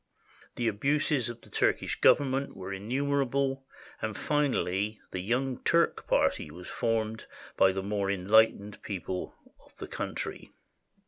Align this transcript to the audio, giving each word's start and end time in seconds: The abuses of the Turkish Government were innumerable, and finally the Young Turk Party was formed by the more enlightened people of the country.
The 0.55 0.67
abuses 0.67 1.29
of 1.29 1.41
the 1.41 1.51
Turkish 1.51 2.01
Government 2.01 2.57
were 2.57 2.73
innumerable, 2.73 3.67
and 4.01 4.17
finally 4.17 4.99
the 5.11 5.19
Young 5.19 5.63
Turk 5.63 6.07
Party 6.07 6.49
was 6.49 6.67
formed 6.67 7.27
by 7.55 7.71
the 7.71 7.83
more 7.83 8.09
enlightened 8.09 8.81
people 8.81 9.35
of 9.63 9.77
the 9.77 9.87
country. 9.87 10.49